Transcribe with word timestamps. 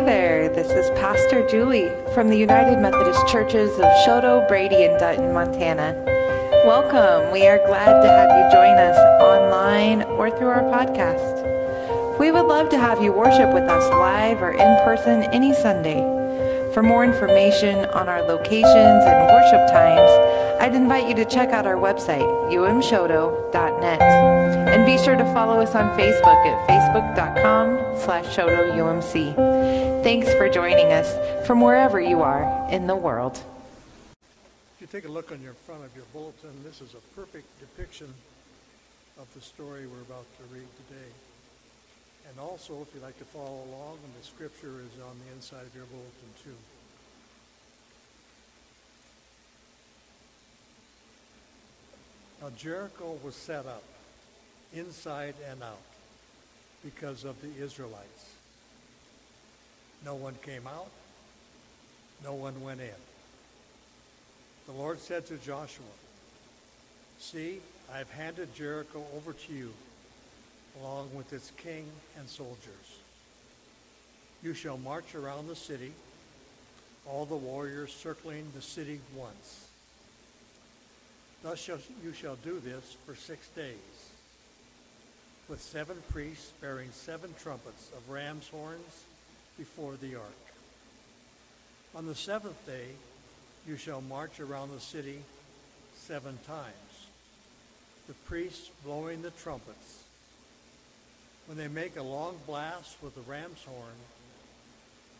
Hi 0.00 0.06
there, 0.06 0.48
this 0.48 0.70
is 0.70 0.88
Pastor 0.98 1.46
Julie 1.46 1.92
from 2.14 2.30
the 2.30 2.34
United 2.34 2.78
Methodist 2.78 3.20
Churches 3.28 3.68
of 3.78 3.84
Choteau, 4.06 4.48
Brady, 4.48 4.84
and 4.84 4.98
Dutton, 4.98 5.34
Montana. 5.34 5.92
Welcome. 6.64 7.30
We 7.30 7.46
are 7.46 7.58
glad 7.66 8.00
to 8.00 8.08
have 8.08 8.30
you 8.30 8.50
join 8.50 8.78
us 8.78 8.96
online 9.20 10.00
or 10.16 10.30
through 10.30 10.48
our 10.48 10.62
podcast. 10.62 12.18
We 12.18 12.32
would 12.32 12.46
love 12.46 12.70
to 12.70 12.78
have 12.78 13.02
you 13.02 13.12
worship 13.12 13.52
with 13.52 13.64
us 13.64 13.86
live 13.90 14.40
or 14.40 14.52
in 14.52 14.84
person 14.84 15.24
any 15.34 15.52
Sunday. 15.52 16.00
For 16.72 16.82
more 16.82 17.04
information 17.04 17.84
on 17.90 18.08
our 18.08 18.22
locations 18.22 19.04
and 19.04 19.26
worship 19.28 19.68
times, 19.68 20.39
I'd 20.60 20.74
invite 20.74 21.08
you 21.08 21.14
to 21.14 21.24
check 21.24 21.54
out 21.54 21.64
our 21.64 21.76
website, 21.76 22.20
umchoteau.net. 22.52 24.02
And 24.02 24.84
be 24.84 24.98
sure 25.02 25.16
to 25.16 25.24
follow 25.32 25.58
us 25.58 25.74
on 25.74 25.98
Facebook 25.98 26.44
at 26.44 26.68
facebook.com 26.68 27.98
slash 27.98 28.26
choteauumc. 28.36 29.34
Thanks 30.02 30.30
for 30.34 30.50
joining 30.50 30.92
us 30.92 31.46
from 31.46 31.62
wherever 31.62 31.98
you 31.98 32.20
are 32.20 32.68
in 32.70 32.86
the 32.86 32.94
world. 32.94 33.42
If 34.74 34.82
you 34.82 34.86
take 34.86 35.06
a 35.06 35.10
look 35.10 35.32
on 35.32 35.40
your 35.40 35.54
front 35.54 35.82
of 35.82 35.96
your 35.96 36.04
bulletin, 36.12 36.52
this 36.62 36.82
is 36.82 36.92
a 36.92 37.00
perfect 37.18 37.46
depiction 37.58 38.12
of 39.18 39.32
the 39.32 39.40
story 39.40 39.86
we're 39.86 40.02
about 40.02 40.26
to 40.36 40.54
read 40.54 40.68
today. 40.86 41.10
And 42.28 42.38
also, 42.38 42.82
if 42.82 42.92
you'd 42.92 43.02
like 43.02 43.18
to 43.18 43.24
follow 43.24 43.64
along, 43.72 43.96
the 44.20 44.26
scripture 44.26 44.84
is 44.84 45.00
on 45.00 45.16
the 45.24 45.34
inside 45.34 45.64
of 45.64 45.74
your 45.74 45.86
bulletin 45.86 46.30
too. 46.44 46.56
Now 52.40 52.50
Jericho 52.56 53.18
was 53.22 53.34
set 53.34 53.66
up 53.66 53.82
inside 54.72 55.34
and 55.50 55.62
out 55.62 55.78
because 56.82 57.24
of 57.24 57.36
the 57.42 57.62
Israelites. 57.62 58.30
No 60.04 60.14
one 60.14 60.34
came 60.42 60.66
out. 60.66 60.88
No 62.24 62.34
one 62.34 62.62
went 62.62 62.80
in. 62.80 62.88
The 64.66 64.72
Lord 64.72 65.00
said 65.00 65.26
to 65.26 65.36
Joshua, 65.36 65.84
See, 67.18 67.60
I 67.92 67.98
have 67.98 68.10
handed 68.10 68.54
Jericho 68.54 69.04
over 69.14 69.32
to 69.34 69.52
you, 69.52 69.72
along 70.80 71.10
with 71.14 71.32
its 71.32 71.52
king 71.58 71.86
and 72.18 72.28
soldiers. 72.28 72.98
You 74.42 74.54
shall 74.54 74.78
march 74.78 75.14
around 75.14 75.48
the 75.48 75.56
city, 75.56 75.92
all 77.06 77.26
the 77.26 77.36
warriors 77.36 77.92
circling 77.92 78.46
the 78.54 78.62
city 78.62 79.00
once. 79.14 79.69
Thus 81.42 81.58
shall, 81.58 81.78
you 82.04 82.12
shall 82.12 82.36
do 82.36 82.60
this 82.60 82.96
for 83.06 83.14
six 83.14 83.48
days, 83.48 83.74
with 85.48 85.60
seven 85.60 85.96
priests 86.10 86.52
bearing 86.60 86.90
seven 86.92 87.34
trumpets 87.42 87.90
of 87.96 88.10
ram's 88.10 88.48
horns 88.48 89.04
before 89.56 89.94
the 90.00 90.16
ark. 90.16 90.24
On 91.94 92.06
the 92.06 92.14
seventh 92.14 92.66
day, 92.66 92.88
you 93.66 93.76
shall 93.76 94.02
march 94.02 94.38
around 94.38 94.70
the 94.70 94.80
city 94.80 95.20
seven 95.96 96.38
times, 96.46 97.06
the 98.06 98.14
priests 98.26 98.70
blowing 98.84 99.22
the 99.22 99.30
trumpets. 99.30 100.04
When 101.46 101.56
they 101.56 101.68
make 101.68 101.96
a 101.96 102.02
long 102.02 102.36
blast 102.46 102.96
with 103.02 103.14
the 103.14 103.22
ram's 103.22 103.62
horn, 103.64 103.96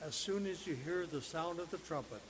as 0.02 0.14
soon 0.14 0.46
as 0.46 0.66
you 0.66 0.74
hear 0.84 1.06
the 1.06 1.22
sound 1.22 1.60
of 1.60 1.70
the 1.70 1.78
trumpet, 1.78 2.22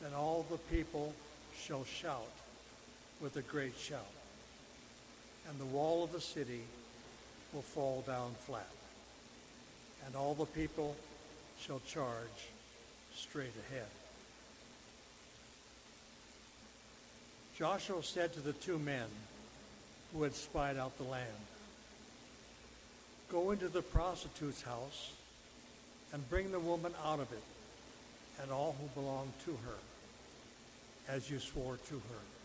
then 0.00 0.12
all 0.14 0.46
the 0.50 0.58
people 0.74 1.14
shall 1.60 1.84
shout 1.84 2.30
with 3.20 3.36
a 3.36 3.42
great 3.42 3.76
shout, 3.78 4.00
and 5.48 5.58
the 5.58 5.64
wall 5.64 6.04
of 6.04 6.12
the 6.12 6.20
city 6.20 6.62
will 7.52 7.62
fall 7.62 8.04
down 8.06 8.34
flat, 8.46 8.68
and 10.06 10.14
all 10.14 10.34
the 10.34 10.46
people 10.46 10.96
shall 11.60 11.80
charge 11.86 12.48
straight 13.14 13.54
ahead. 13.68 13.88
Joshua 17.56 18.02
said 18.04 18.32
to 18.34 18.40
the 18.40 18.52
two 18.52 18.78
men 18.78 19.08
who 20.12 20.22
had 20.22 20.34
spied 20.34 20.76
out 20.76 20.96
the 20.96 21.04
land, 21.04 21.26
Go 23.30 23.50
into 23.50 23.68
the 23.68 23.82
prostitute's 23.82 24.62
house 24.62 25.10
and 26.12 26.30
bring 26.30 26.52
the 26.52 26.60
woman 26.60 26.94
out 27.04 27.20
of 27.20 27.30
it 27.32 27.42
and 28.40 28.50
all 28.50 28.76
who 28.80 29.00
belong 29.00 29.32
to 29.44 29.50
her, 29.50 29.74
as 31.08 31.28
you 31.30 31.38
swore 31.38 31.78
to 31.88 31.94
her. 31.94 32.37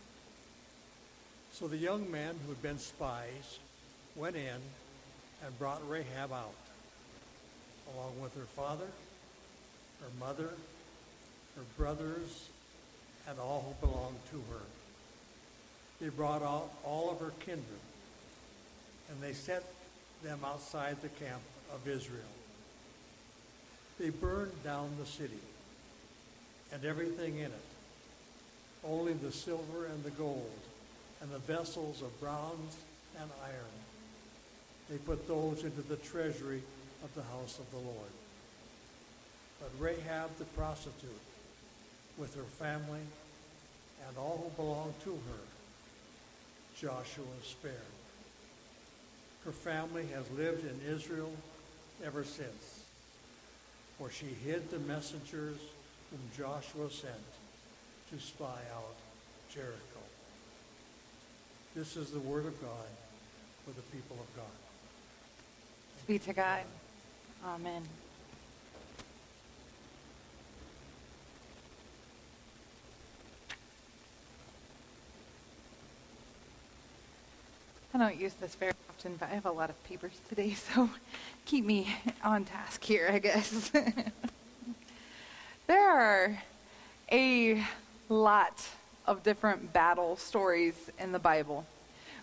So 1.53 1.68
the 1.68 1.78
young 1.78 2.09
men 2.09 2.36
who 2.44 2.50
had 2.50 2.64
been 2.64 2.80
spies 2.80 3.59
went 4.16 4.36
in 4.36 4.58
and 5.46 5.59
brought 5.59 5.88
Rahab 5.88 6.34
out, 6.34 6.56
along 7.94 8.19
with 8.19 8.36
her 8.36 8.47
father, 8.56 8.88
her 10.02 10.09
mother, 10.19 10.50
her 11.56 11.63
brothers, 11.78 12.50
and 13.30 13.38
all 13.40 13.78
who 13.80 13.88
belonged 13.88 14.18
to 14.31 14.38
her. 14.52 14.63
They 16.02 16.09
brought 16.09 16.42
out 16.42 16.72
all 16.84 17.12
of 17.12 17.19
her 17.19 17.31
kindred, 17.42 17.63
and 19.12 19.22
they 19.22 19.34
set 19.34 19.63
them 20.24 20.40
outside 20.44 21.03
the 21.03 21.09
camp 21.09 21.42
of 21.72 21.88
Israel. 21.88 22.24
They 24.00 24.09
burned 24.09 24.63
down 24.63 24.90
the 25.00 25.06
city 25.06 25.40
and 26.72 26.84
everything 26.84 27.36
in 27.38 27.46
it, 27.46 27.66
only 28.84 29.13
the 29.13 29.31
silver 29.31 29.86
and 29.86 30.03
the 30.03 30.09
gold 30.09 30.50
and 31.24 31.32
the 31.32 31.40
vessels 31.40 32.02
of 32.02 32.20
bronze 32.20 32.76
and 33.18 33.30
iron. 33.46 33.80
They 34.90 34.98
put 34.98 35.26
those 35.26 35.64
into 35.64 35.82
the 35.82 35.96
treasury 35.96 36.62
of 37.02 37.16
the 37.16 37.24
house 37.24 37.60
of 37.60 37.72
the 37.72 37.78
Lord. 37.78 38.12
But 39.62 39.72
Rahab 39.80 40.38
the 40.38 40.44
prostitute, 40.46 41.10
with 42.18 42.36
her 42.36 42.44
family 42.44 43.00
and 44.06 44.18
all 44.18 44.44
who 44.44 44.62
belonged 44.62 45.00
to 45.06 45.12
her, 45.12 45.40
Joshua 46.78 47.24
spared. 47.42 47.74
Her 49.46 49.54
family 49.54 50.06
has 50.14 50.30
lived 50.32 50.66
in 50.66 50.94
Israel 50.94 51.32
ever 52.04 52.26
since, 52.26 52.84
for 53.98 54.10
she 54.10 54.28
hid 54.46 54.70
the 54.70 54.80
messengers 54.80 55.58
whom 56.12 56.20
Joshua 56.38 56.92
sent 56.92 57.14
to 58.12 58.20
spy 58.20 58.60
out 58.76 58.96
Jericho. 59.54 59.93
This 61.76 61.98
is 61.98 62.12
the 62.12 62.20
word 62.20 62.46
of 62.46 62.62
God 62.62 62.86
for 63.66 63.72
the 63.72 63.82
people 63.82 64.16
of 64.20 64.36
God. 64.36 64.46
Be 66.06 66.20
to 66.20 66.32
God. 66.32 66.62
Amen. 67.44 67.82
I 77.92 77.98
don't 77.98 78.18
use 78.18 78.36
this 78.36 78.54
very 78.54 78.74
often, 78.88 79.16
but 79.20 79.32
I 79.32 79.34
have 79.34 79.48
a 79.48 79.52
lot 79.52 79.72
of 79.72 79.84
papers 79.84 80.20
today, 80.30 80.54
so 80.76 80.92
keep 81.46 81.66
me 81.66 81.96
on 82.24 82.46
task 82.46 82.84
here, 82.84 83.10
I 83.12 83.18
guess. 83.18 83.72
there 85.68 85.90
are 85.90 86.38
a 87.12 87.64
lot 88.10 88.64
of 89.06 89.24
different 89.24 89.74
battle 89.74 90.16
stories 90.16 90.90
in 91.00 91.12
the 91.12 91.19
Bible. 91.19 91.66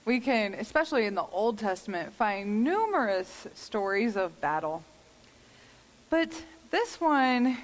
We 0.04 0.20
can, 0.20 0.54
especially 0.54 1.04
in 1.04 1.14
the 1.14 1.24
Old 1.24 1.58
Testament, 1.58 2.12
find 2.14 2.64
numerous 2.64 3.46
stories 3.54 4.16
of 4.16 4.40
battle. 4.40 4.82
But 6.08 6.30
this 6.70 7.00
one, 7.00 7.58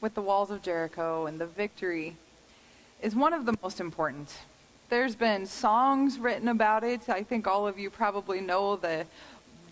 with 0.00 0.14
the 0.14 0.22
walls 0.22 0.50
of 0.50 0.62
Jericho 0.62 1.26
and 1.26 1.40
the 1.40 1.46
victory, 1.46 2.16
is 3.00 3.14
one 3.14 3.32
of 3.32 3.46
the 3.46 3.54
most 3.62 3.80
important. 3.80 4.32
There's 4.90 5.16
been 5.16 5.46
songs 5.46 6.18
written 6.18 6.48
about 6.48 6.84
it. 6.84 7.08
I 7.08 7.22
think 7.22 7.46
all 7.46 7.66
of 7.66 7.78
you 7.78 7.88
probably 7.88 8.40
know 8.40 8.76
the 8.76 9.06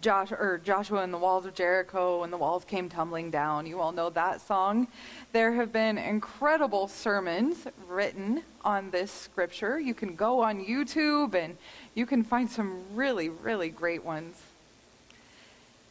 Josh, 0.01 0.33
or 0.33 0.61
Joshua 0.65 1.03
and 1.03 1.13
the 1.13 1.19
walls 1.19 1.47
of 1.47 1.55
Jericho 1.55 2.23
and 2.23 2.33
the 2.33 2.39
walls 2.39 2.65
came 2.65 2.89
tumbling 2.89 3.31
down. 3.31 3.67
You 3.67 3.81
all 3.81 3.93
know 3.93 4.11
that 4.11 4.41
song. 4.41 4.89
There 5.33 5.53
have 5.53 5.73
been 5.73 5.99
incredible 5.99 6.89
sermons 6.89 7.67
written 7.89 8.43
on 8.65 8.91
this 8.91 9.13
scripture. 9.13 9.79
You 9.79 9.95
can 9.95 10.17
go 10.17 10.41
on 10.41 10.65
YouTube 10.65 11.35
and 11.35 11.57
you 11.95 12.07
can 12.07 12.25
find 12.25 12.51
some 12.51 12.83
really, 12.95 13.29
really 13.29 13.69
great 13.69 14.05
ones. 14.05 14.37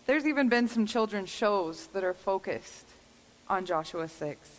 There's 0.06 0.26
even 0.26 0.50
been 0.50 0.68
some 0.68 0.88
children's 0.88 1.30
shows 1.30 1.88
that 1.94 2.04
are 2.04 2.16
focused 2.16 2.86
on 3.48 3.66
Joshua 3.66 4.08
6. 4.08 4.50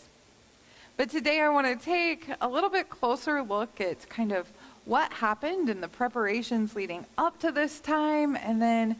But 0.97 1.11
today 1.11 1.41
I 1.41 1.49
want 1.49 1.67
to 1.67 1.85
take 1.85 2.29
a 2.41 2.49
little 2.49 2.71
bit 2.71 2.91
closer 2.91 3.43
look 3.43 3.81
at 3.81 4.09
kind 4.09 4.33
of 4.33 4.49
what 4.85 5.13
happened 5.13 5.69
and 5.69 5.83
the 5.83 5.89
preparations 5.89 6.77
leading 6.77 7.07
up 7.17 7.39
to 7.41 7.51
this 7.51 7.81
time, 7.81 8.37
and 8.37 8.61
then 8.61 8.97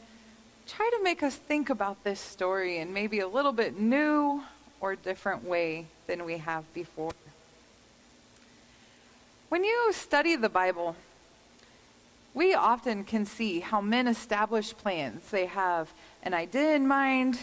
try 0.71 0.89
to 0.89 1.03
make 1.03 1.23
us 1.25 1.35
think 1.35 1.69
about 1.69 2.05
this 2.05 2.21
story 2.21 2.79
in 2.79 2.93
maybe 2.93 3.19
a 3.19 3.27
little 3.27 3.53
bit 3.53 3.79
new 3.79 4.41
or 4.81 4.95
different 4.95 5.45
way 5.45 5.87
than 6.07 6.25
we 6.25 6.39
have 6.39 6.63
before. 6.73 7.13
When 9.49 9.65
you 9.65 9.93
study 9.93 10.37
the 10.37 10.49
Bible, 10.49 10.95
we 12.35 12.55
often 12.55 13.03
can 13.03 13.27
see 13.27 13.59
how 13.59 13.81
men 13.81 14.07
establish 14.07 14.73
plans. 14.77 15.29
They 15.31 15.47
have 15.47 15.93
an 16.23 16.35
idea 16.35 16.77
in 16.77 16.87
mind, 16.87 17.41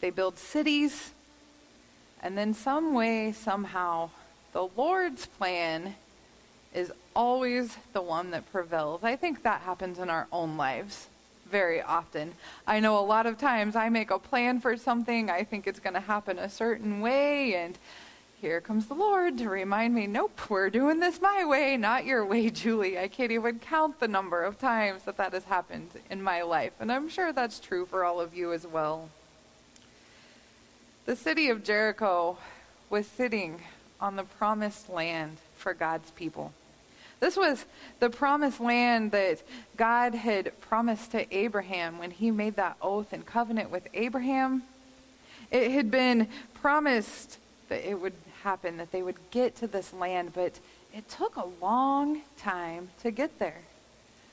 they 0.00 0.08
build 0.08 0.38
cities, 0.38 1.12
and 2.22 2.36
then 2.36 2.54
some 2.54 2.94
way, 2.94 3.32
somehow, 3.32 4.08
the 4.54 4.66
Lord's 4.74 5.26
plan 5.26 5.94
is 6.72 6.90
always 7.14 7.76
the 7.92 8.00
one 8.00 8.30
that 8.30 8.50
prevails. 8.50 9.04
I 9.04 9.16
think 9.16 9.42
that 9.42 9.60
happens 9.60 9.98
in 9.98 10.08
our 10.08 10.26
own 10.32 10.56
lives 10.56 11.08
very 11.50 11.80
often. 11.82 12.32
I 12.66 12.80
know 12.80 12.98
a 12.98 13.00
lot 13.04 13.26
of 13.26 13.38
times 13.38 13.76
I 13.76 13.88
make 13.88 14.10
a 14.10 14.18
plan 14.18 14.60
for 14.60 14.76
something, 14.76 15.30
I 15.30 15.44
think 15.44 15.66
it's 15.66 15.80
going 15.80 15.94
to 15.94 16.00
happen 16.00 16.38
a 16.38 16.50
certain 16.50 17.00
way, 17.00 17.54
and 17.54 17.78
here 18.40 18.60
comes 18.60 18.86
the 18.86 18.94
Lord 18.94 19.38
to 19.38 19.48
remind 19.48 19.94
me, 19.94 20.06
nope, 20.06 20.38
we're 20.50 20.68
doing 20.68 21.00
this 21.00 21.20
my 21.20 21.44
way, 21.44 21.76
not 21.76 22.04
your 22.04 22.24
way, 22.24 22.50
Julie. 22.62 22.98
I 22.98 23.08
can't 23.08 23.32
even 23.32 23.58
count 23.58 23.98
the 23.98 24.08
number 24.08 24.42
of 24.42 24.58
times 24.58 25.04
that 25.04 25.16
that 25.16 25.32
has 25.32 25.44
happened 25.44 25.88
in 26.10 26.22
my 26.22 26.42
life, 26.42 26.72
and 26.78 26.92
I'm 26.92 27.08
sure 27.08 27.32
that's 27.32 27.58
true 27.58 27.86
for 27.86 28.04
all 28.04 28.20
of 28.20 28.34
you 28.34 28.52
as 28.52 28.66
well. 28.66 29.08
The 31.06 31.16
city 31.16 31.48
of 31.48 31.64
Jericho 31.64 32.36
was 32.90 33.06
sitting 33.06 33.62
on 34.00 34.16
the 34.16 34.24
promised 34.24 34.88
land 34.88 35.38
for 35.56 35.72
God's 35.72 36.10
people. 36.10 36.52
This 37.20 37.36
was 37.36 37.64
the 37.98 38.10
promised 38.10 38.60
land 38.60 39.10
that 39.12 39.42
God 39.76 40.14
had 40.14 40.58
promised 40.60 41.12
to 41.12 41.34
Abraham 41.34 41.98
when 41.98 42.10
he 42.10 42.30
made 42.30 42.56
that 42.56 42.76
oath 42.82 43.12
and 43.12 43.24
covenant 43.24 43.70
with 43.70 43.88
Abraham. 43.94 44.62
It 45.50 45.70
had 45.70 45.90
been 45.90 46.28
promised 46.54 47.38
that 47.68 47.88
it 47.88 48.00
would 48.00 48.14
happen, 48.42 48.76
that 48.76 48.92
they 48.92 49.02
would 49.02 49.16
get 49.30 49.56
to 49.56 49.66
this 49.66 49.92
land, 49.92 50.32
but 50.34 50.58
it 50.94 51.08
took 51.08 51.36
a 51.36 51.46
long 51.60 52.22
time 52.38 52.90
to 53.02 53.10
get 53.10 53.38
there. 53.38 53.62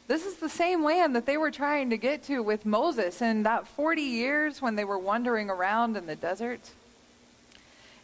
This 0.08 0.26
is 0.26 0.36
the 0.36 0.50
same 0.50 0.84
land 0.84 1.16
that 1.16 1.26
they 1.26 1.38
were 1.38 1.52
trying 1.52 1.90
to 1.92 1.98
get 1.98 2.24
to 2.24 2.42
with 2.42 2.66
Moses 2.66 3.22
in 3.22 3.44
that 3.44 3.68
40 3.68 4.02
years 4.02 4.62
when 4.62 4.76
they 4.76 4.84
were 4.84 4.98
wandering 4.98 5.50
around 5.50 5.96
in 5.96 6.06
the 6.06 6.16
desert. 6.16 6.60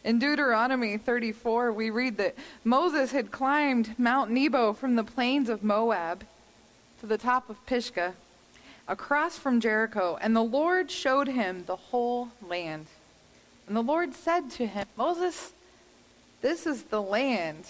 In 0.02 0.18
Deuteronomy 0.18 0.96
34, 0.96 1.72
we 1.72 1.90
read 1.90 2.16
that 2.16 2.34
Moses 2.64 3.12
had 3.12 3.30
climbed 3.30 3.98
Mount 3.98 4.30
Nebo 4.30 4.72
from 4.72 4.96
the 4.96 5.04
plains 5.04 5.50
of 5.50 5.62
Moab 5.62 6.24
to 7.00 7.06
the 7.06 7.18
top 7.18 7.50
of 7.50 7.64
Pisgah, 7.66 8.14
across 8.88 9.36
from 9.36 9.60
Jericho, 9.60 10.18
and 10.22 10.34
the 10.34 10.42
Lord 10.42 10.90
showed 10.90 11.28
him 11.28 11.64
the 11.66 11.76
whole 11.76 12.30
land. 12.46 12.86
And 13.66 13.76
the 13.76 13.82
Lord 13.82 14.14
said 14.14 14.50
to 14.52 14.66
him, 14.66 14.86
Moses, 14.96 15.52
this 16.40 16.66
is 16.66 16.84
the 16.84 17.02
land 17.02 17.64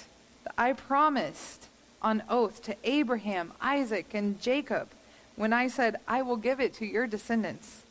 that 0.44 0.54
I 0.56 0.72
promised 0.72 1.66
on 2.00 2.22
oath 2.28 2.62
to 2.62 2.76
Abraham, 2.84 3.52
Isaac, 3.60 4.14
and 4.14 4.40
Jacob 4.40 4.88
when 5.34 5.52
I 5.52 5.66
said, 5.66 5.96
I 6.06 6.22
will 6.22 6.36
give 6.36 6.60
it 6.60 6.74
to 6.74 6.86
your 6.86 7.08
descendants. 7.08 7.82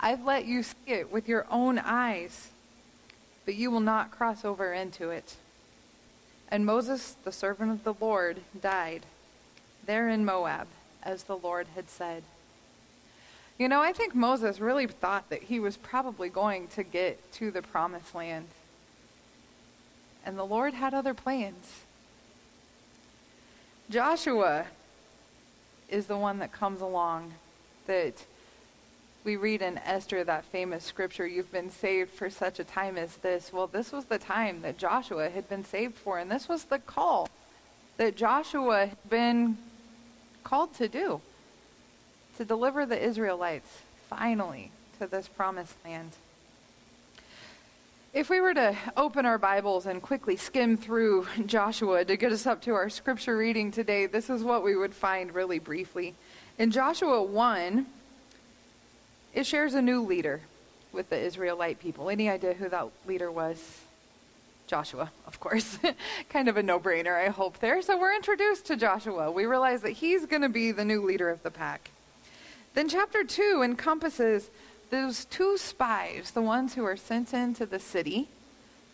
I've 0.00 0.24
let 0.24 0.46
you 0.46 0.64
see 0.64 0.74
it 0.86 1.12
with 1.12 1.28
your 1.28 1.46
own 1.48 1.78
eyes 1.78 2.50
but 3.46 3.54
you 3.54 3.70
will 3.70 3.80
not 3.80 4.10
cross 4.10 4.44
over 4.44 4.74
into 4.74 5.08
it. 5.08 5.36
And 6.50 6.66
Moses, 6.66 7.16
the 7.24 7.32
servant 7.32 7.70
of 7.70 7.84
the 7.84 7.94
Lord, 7.94 8.40
died 8.60 9.06
there 9.86 10.08
in 10.08 10.24
Moab, 10.24 10.66
as 11.02 11.22
the 11.22 11.36
Lord 11.36 11.68
had 11.74 11.88
said. 11.88 12.24
You 13.58 13.68
know, 13.68 13.80
I 13.80 13.92
think 13.92 14.14
Moses 14.14 14.60
really 14.60 14.86
thought 14.86 15.30
that 15.30 15.44
he 15.44 15.58
was 15.58 15.76
probably 15.76 16.28
going 16.28 16.68
to 16.68 16.82
get 16.82 17.32
to 17.34 17.50
the 17.50 17.62
promised 17.62 18.14
land. 18.14 18.48
And 20.26 20.36
the 20.36 20.44
Lord 20.44 20.74
had 20.74 20.92
other 20.92 21.14
plans. 21.14 21.82
Joshua 23.88 24.66
is 25.88 26.06
the 26.06 26.18
one 26.18 26.40
that 26.40 26.52
comes 26.52 26.80
along 26.80 27.32
that 27.86 28.24
we 29.26 29.34
read 29.34 29.60
in 29.60 29.76
Esther 29.78 30.22
that 30.22 30.44
famous 30.44 30.84
scripture, 30.84 31.26
you've 31.26 31.50
been 31.50 31.68
saved 31.68 32.12
for 32.12 32.30
such 32.30 32.60
a 32.60 32.64
time 32.64 32.96
as 32.96 33.16
this. 33.16 33.52
Well, 33.52 33.66
this 33.66 33.90
was 33.90 34.04
the 34.04 34.20
time 34.20 34.62
that 34.62 34.78
Joshua 34.78 35.28
had 35.28 35.48
been 35.48 35.64
saved 35.64 35.96
for, 35.96 36.20
and 36.20 36.30
this 36.30 36.48
was 36.48 36.64
the 36.64 36.78
call 36.78 37.28
that 37.96 38.16
Joshua 38.16 38.86
had 38.86 39.10
been 39.10 39.58
called 40.44 40.74
to 40.74 40.86
do 40.86 41.20
to 42.36 42.44
deliver 42.44 42.86
the 42.86 43.02
Israelites 43.02 43.82
finally 44.08 44.70
to 45.00 45.08
this 45.08 45.26
promised 45.26 45.74
land. 45.84 46.12
If 48.14 48.30
we 48.30 48.40
were 48.40 48.54
to 48.54 48.76
open 48.96 49.26
our 49.26 49.38
Bibles 49.38 49.86
and 49.86 50.00
quickly 50.00 50.36
skim 50.36 50.76
through 50.76 51.26
Joshua 51.46 52.04
to 52.04 52.16
get 52.16 52.30
us 52.30 52.46
up 52.46 52.62
to 52.62 52.74
our 52.74 52.88
scripture 52.88 53.36
reading 53.36 53.72
today, 53.72 54.06
this 54.06 54.30
is 54.30 54.44
what 54.44 54.62
we 54.62 54.76
would 54.76 54.94
find 54.94 55.34
really 55.34 55.58
briefly. 55.58 56.14
In 56.58 56.70
Joshua 56.70 57.24
1, 57.24 57.86
it 59.36 59.46
shares 59.46 59.74
a 59.74 59.82
new 59.82 60.00
leader 60.00 60.40
with 60.92 61.10
the 61.10 61.18
Israelite 61.18 61.78
people. 61.78 62.08
Any 62.08 62.30
idea 62.30 62.54
who 62.54 62.70
that 62.70 62.88
leader 63.06 63.30
was? 63.30 63.82
Joshua, 64.66 65.12
of 65.26 65.38
course. 65.38 65.78
kind 66.30 66.48
of 66.48 66.56
a 66.56 66.62
no 66.62 66.80
brainer, 66.80 67.14
I 67.14 67.28
hope, 67.28 67.58
there. 67.58 67.82
So 67.82 67.98
we're 67.98 68.16
introduced 68.16 68.64
to 68.66 68.76
Joshua. 68.76 69.30
We 69.30 69.44
realize 69.44 69.82
that 69.82 69.90
he's 69.90 70.24
going 70.24 70.40
to 70.40 70.48
be 70.48 70.72
the 70.72 70.86
new 70.86 71.04
leader 71.04 71.28
of 71.28 71.42
the 71.42 71.50
pack. 71.50 71.90
Then 72.72 72.88
chapter 72.88 73.24
2 73.24 73.60
encompasses 73.62 74.48
those 74.88 75.26
two 75.26 75.58
spies, 75.58 76.30
the 76.30 76.40
ones 76.40 76.72
who 76.74 76.84
are 76.84 76.96
sent 76.96 77.34
into 77.34 77.66
the 77.66 77.78
city, 77.78 78.28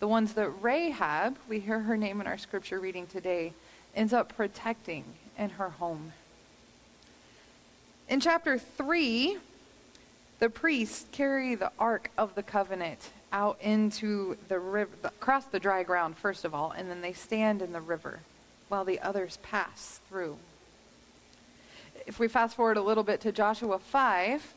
the 0.00 0.08
ones 0.08 0.32
that 0.34 0.48
Rahab, 0.60 1.38
we 1.48 1.60
hear 1.60 1.80
her 1.80 1.96
name 1.96 2.20
in 2.20 2.26
our 2.26 2.38
scripture 2.38 2.80
reading 2.80 3.06
today, 3.06 3.52
ends 3.94 4.12
up 4.12 4.34
protecting 4.34 5.04
in 5.38 5.50
her 5.50 5.70
home. 5.70 6.12
In 8.08 8.18
chapter 8.18 8.58
3, 8.58 9.38
the 10.42 10.50
priests 10.50 11.06
carry 11.12 11.54
the 11.54 11.70
Ark 11.78 12.10
of 12.18 12.34
the 12.34 12.42
Covenant 12.42 13.10
out 13.32 13.56
into 13.60 14.36
the 14.48 14.58
river, 14.58 14.90
across 15.04 15.44
the 15.44 15.60
dry 15.60 15.84
ground, 15.84 16.16
first 16.16 16.44
of 16.44 16.52
all, 16.52 16.72
and 16.72 16.90
then 16.90 17.00
they 17.00 17.12
stand 17.12 17.62
in 17.62 17.72
the 17.72 17.80
river 17.80 18.18
while 18.68 18.84
the 18.84 18.98
others 18.98 19.38
pass 19.44 20.00
through. 20.08 20.36
If 22.08 22.18
we 22.18 22.26
fast 22.26 22.56
forward 22.56 22.76
a 22.76 22.82
little 22.82 23.04
bit 23.04 23.20
to 23.20 23.30
Joshua 23.30 23.78
5, 23.78 24.54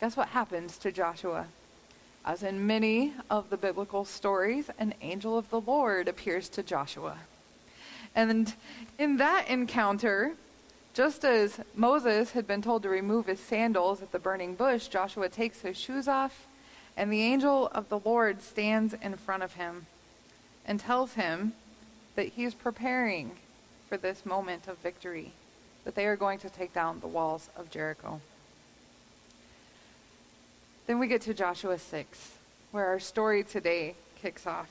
guess 0.00 0.16
what 0.16 0.30
happens 0.30 0.76
to 0.78 0.90
Joshua? 0.90 1.46
As 2.24 2.42
in 2.42 2.66
many 2.66 3.12
of 3.30 3.50
the 3.50 3.56
biblical 3.56 4.04
stories, 4.04 4.68
an 4.80 4.94
angel 5.00 5.38
of 5.38 5.48
the 5.48 5.60
Lord 5.60 6.08
appears 6.08 6.48
to 6.48 6.64
Joshua. 6.64 7.18
And 8.16 8.52
in 8.98 9.18
that 9.18 9.46
encounter, 9.46 10.32
just 10.94 11.24
as 11.24 11.60
Moses 11.74 12.30
had 12.30 12.46
been 12.46 12.62
told 12.62 12.84
to 12.84 12.88
remove 12.88 13.26
his 13.26 13.40
sandals 13.40 14.00
at 14.00 14.12
the 14.12 14.18
burning 14.20 14.54
bush, 14.54 14.86
Joshua 14.86 15.28
takes 15.28 15.60
his 15.60 15.76
shoes 15.76 16.06
off, 16.06 16.46
and 16.96 17.12
the 17.12 17.20
angel 17.20 17.68
of 17.72 17.88
the 17.88 17.98
Lord 17.98 18.40
stands 18.40 18.94
in 19.02 19.16
front 19.16 19.42
of 19.42 19.54
him 19.54 19.86
and 20.64 20.78
tells 20.78 21.14
him 21.14 21.52
that 22.14 22.28
he's 22.28 22.54
preparing 22.54 23.32
for 23.88 23.96
this 23.96 24.24
moment 24.24 24.68
of 24.68 24.78
victory, 24.78 25.32
that 25.84 25.96
they 25.96 26.06
are 26.06 26.16
going 26.16 26.38
to 26.38 26.48
take 26.48 26.72
down 26.72 27.00
the 27.00 27.08
walls 27.08 27.50
of 27.56 27.70
Jericho. 27.70 28.20
Then 30.86 31.00
we 31.00 31.08
get 31.08 31.22
to 31.22 31.34
Joshua 31.34 31.78
6, 31.78 32.30
where 32.70 32.86
our 32.86 33.00
story 33.00 33.42
today 33.42 33.96
kicks 34.22 34.46
off. 34.46 34.68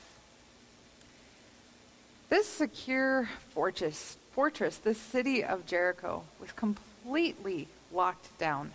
This 2.29 2.47
secure 2.47 3.29
fortress 3.49 4.17
fortress, 4.33 4.77
this 4.77 4.97
city 4.97 5.43
of 5.43 5.65
Jericho, 5.65 6.23
was 6.39 6.51
completely 6.51 7.67
locked 7.91 8.37
down. 8.37 8.71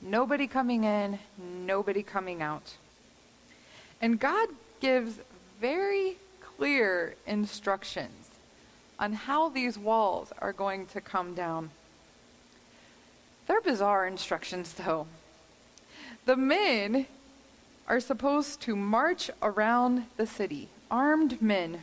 Nobody 0.00 0.46
coming 0.46 0.84
in, 0.84 1.18
nobody 1.38 2.02
coming 2.02 2.40
out. 2.40 2.76
And 4.00 4.18
God 4.18 4.48
gives 4.80 5.20
very 5.60 6.16
clear 6.40 7.14
instructions 7.26 8.30
on 8.98 9.12
how 9.12 9.48
these 9.48 9.78
walls 9.78 10.32
are 10.38 10.52
going 10.52 10.86
to 10.86 11.00
come 11.00 11.34
down. 11.34 11.70
They're 13.46 13.60
bizarre 13.60 14.06
instructions, 14.06 14.74
though. 14.74 15.06
The 16.24 16.36
men 16.36 17.06
are 17.88 18.00
supposed 18.00 18.60
to 18.62 18.76
march 18.76 19.30
around 19.42 20.04
the 20.16 20.26
city, 20.26 20.68
armed 20.90 21.42
men 21.42 21.82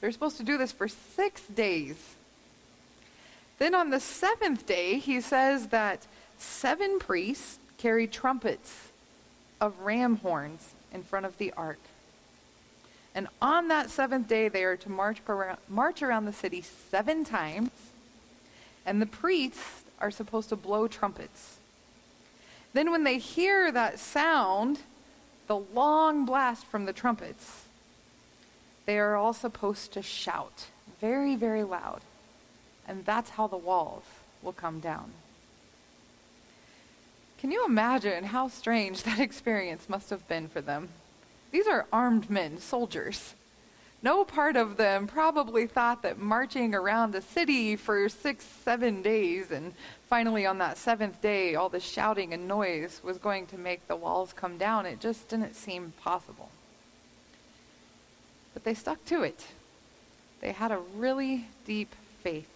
they're 0.00 0.12
supposed 0.12 0.36
to 0.36 0.44
do 0.44 0.58
this 0.58 0.72
for 0.72 0.88
six 0.88 1.42
days. 1.42 2.14
Then 3.58 3.74
on 3.74 3.90
the 3.90 4.00
seventh 4.00 4.66
day, 4.66 4.98
he 4.98 5.20
says 5.20 5.68
that 5.68 6.06
seven 6.38 6.98
priests 6.98 7.58
carry 7.76 8.06
trumpets 8.06 8.88
of 9.60 9.78
ram 9.80 10.16
horns 10.16 10.74
in 10.92 11.02
front 11.02 11.26
of 11.26 11.36
the 11.38 11.52
ark. 11.56 11.80
And 13.14 13.26
on 13.42 13.68
that 13.68 13.90
seventh 13.90 14.28
day, 14.28 14.48
they 14.48 14.62
are 14.62 14.76
to 14.76 14.88
march 14.88 15.20
around, 15.28 15.58
march 15.68 16.02
around 16.02 16.26
the 16.26 16.32
city 16.32 16.62
seven 16.62 17.24
times, 17.24 17.70
and 18.86 19.02
the 19.02 19.06
priests 19.06 19.82
are 20.00 20.12
supposed 20.12 20.50
to 20.50 20.56
blow 20.56 20.86
trumpets. 20.86 21.56
Then, 22.74 22.92
when 22.92 23.02
they 23.02 23.18
hear 23.18 23.72
that 23.72 23.98
sound, 23.98 24.80
the 25.48 25.56
long 25.56 26.26
blast 26.26 26.66
from 26.66 26.84
the 26.84 26.92
trumpets, 26.92 27.64
they 28.88 28.98
are 28.98 29.16
all 29.16 29.34
supposed 29.34 29.92
to 29.92 30.00
shout 30.00 30.68
very, 30.98 31.36
very 31.36 31.62
loud. 31.62 32.00
And 32.86 33.04
that's 33.04 33.28
how 33.28 33.46
the 33.46 33.58
walls 33.58 34.04
will 34.42 34.54
come 34.54 34.80
down. 34.80 35.10
Can 37.38 37.52
you 37.52 37.66
imagine 37.66 38.24
how 38.24 38.48
strange 38.48 39.02
that 39.04 39.18
experience 39.18 39.90
must 39.90 40.08
have 40.08 40.26
been 40.26 40.48
for 40.48 40.62
them? 40.62 40.88
These 41.50 41.66
are 41.66 41.84
armed 41.92 42.30
men, 42.30 42.60
soldiers. 42.60 43.34
No 44.02 44.24
part 44.24 44.56
of 44.56 44.78
them 44.78 45.06
probably 45.06 45.66
thought 45.66 46.00
that 46.00 46.18
marching 46.18 46.74
around 46.74 47.12
the 47.12 47.20
city 47.20 47.76
for 47.76 48.08
six, 48.08 48.46
seven 48.64 49.02
days, 49.02 49.50
and 49.50 49.74
finally 50.08 50.46
on 50.46 50.56
that 50.58 50.78
seventh 50.78 51.20
day, 51.20 51.56
all 51.56 51.68
the 51.68 51.78
shouting 51.78 52.32
and 52.32 52.48
noise 52.48 53.02
was 53.04 53.18
going 53.18 53.48
to 53.48 53.58
make 53.58 53.86
the 53.86 53.96
walls 53.96 54.32
come 54.32 54.56
down. 54.56 54.86
It 54.86 54.98
just 54.98 55.28
didn't 55.28 55.56
seem 55.56 55.92
possible. 56.02 56.50
But 58.58 58.64
they 58.64 58.74
stuck 58.74 59.04
to 59.04 59.22
it. 59.22 59.46
They 60.40 60.50
had 60.50 60.72
a 60.72 60.80
really 60.96 61.46
deep 61.64 61.94
faith. 62.24 62.50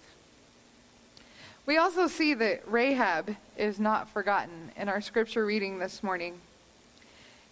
We 1.64 1.78
also 1.78 2.08
see 2.08 2.34
that 2.34 2.66
Rahab 2.66 3.36
is 3.56 3.78
not 3.78 4.08
forgotten 4.08 4.72
in 4.76 4.88
our 4.88 5.00
scripture 5.00 5.46
reading 5.46 5.78
this 5.78 6.02
morning. 6.02 6.40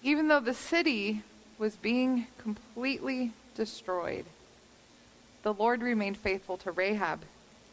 Even 0.02 0.26
though 0.26 0.40
the 0.40 0.52
city 0.52 1.23
was 1.61 1.76
being 1.76 2.26
completely 2.38 3.30
destroyed, 3.54 4.25
the 5.45 5.54
Lord 5.54 5.80
remained 5.80 6.16
faithful 6.16 6.57
to 6.57 6.73
Rahab 6.73 7.21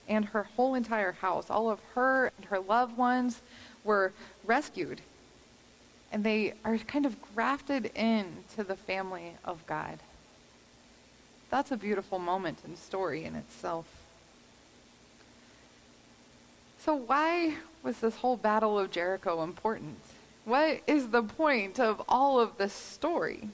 and 0.08 0.26
her 0.26 0.44
whole 0.44 0.76
entire 0.76 1.14
house. 1.14 1.50
All 1.50 1.72
of 1.72 1.80
her 1.96 2.32
and 2.38 2.46
her 2.52 2.60
loved 2.60 2.96
ones 2.96 3.42
were 3.84 4.14
rescued. 4.46 5.02
And 6.12 6.24
they 6.24 6.54
are 6.64 6.78
kind 6.78 7.08
of 7.08 7.16
grafted 7.34 7.88
into 7.96 8.64
the 8.64 8.76
family 8.76 9.38
of 9.44 9.66
God. 9.66 9.98
That's 11.50 11.72
a 11.72 11.78
beautiful 11.78 12.20
moment 12.20 12.60
and 12.66 12.78
story 12.78 13.24
in 13.24 13.36
itself. 13.36 13.86
So, 16.80 16.96
why 16.96 17.56
was 17.84 18.00
this 18.00 18.18
whole 18.18 18.38
Battle 18.38 18.78
of 18.80 18.92
Jericho 18.92 19.44
important? 19.44 19.98
What 20.46 20.82
is 20.88 21.10
the 21.10 21.24
point 21.24 21.80
of 21.80 22.02
all 22.08 22.40
of 22.40 22.58
this 22.58 22.74
story? 22.74 23.50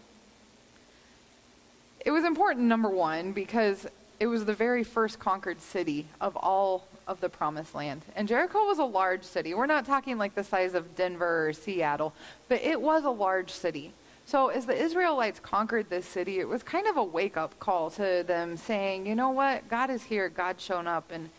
It 2.05 2.11
was 2.11 2.25
important, 2.25 2.67
number 2.67 2.89
one, 2.89 3.31
because 3.31 3.87
it 4.19 4.27
was 4.27 4.45
the 4.45 4.53
very 4.53 4.83
first 4.83 5.19
conquered 5.19 5.61
city 5.61 6.05
of 6.19 6.35
all 6.35 6.87
of 7.07 7.21
the 7.21 7.29
promised 7.29 7.73
land. 7.73 8.01
And 8.15 8.27
Jericho 8.27 8.59
was 8.65 8.77
a 8.77 8.83
large 8.83 9.23
city. 9.23 9.53
We're 9.53 9.65
not 9.65 9.85
talking 9.85 10.17
like 10.17 10.35
the 10.35 10.43
size 10.43 10.73
of 10.73 10.95
Denver 10.95 11.47
or 11.47 11.53
Seattle, 11.53 12.13
but 12.47 12.61
it 12.61 12.81
was 12.81 13.03
a 13.03 13.09
large 13.09 13.51
city. 13.51 13.93
So 14.25 14.47
as 14.47 14.65
the 14.65 14.75
Israelites 14.75 15.39
conquered 15.39 15.89
this 15.89 16.05
city, 16.05 16.39
it 16.39 16.47
was 16.47 16.63
kind 16.63 16.87
of 16.87 16.97
a 16.97 17.03
wake 17.03 17.37
up 17.37 17.59
call 17.59 17.89
to 17.91 18.23
them 18.25 18.57
saying, 18.57 19.05
you 19.05 19.15
know 19.15 19.29
what? 19.29 19.67
God 19.69 19.89
is 19.89 20.03
here. 20.03 20.29
God's 20.29 20.63
shown 20.63 20.87
up. 20.87 21.11
And 21.11 21.29